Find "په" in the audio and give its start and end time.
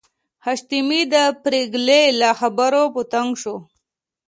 2.93-3.01